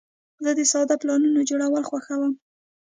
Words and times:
زه 0.43 0.51
د 0.57 0.61
ساده 0.71 0.95
پلانونو 1.01 1.47
جوړول 1.49 1.83
خوښوم. 1.89 2.33